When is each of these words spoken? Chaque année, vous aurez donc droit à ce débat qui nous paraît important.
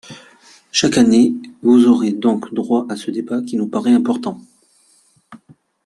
Chaque 0.71 0.97
année, 0.97 1.31
vous 1.61 1.85
aurez 1.85 2.11
donc 2.11 2.51
droit 2.55 2.87
à 2.89 2.95
ce 2.95 3.11
débat 3.11 3.43
qui 3.43 3.55
nous 3.55 3.67
paraît 3.67 3.93
important. 3.93 4.41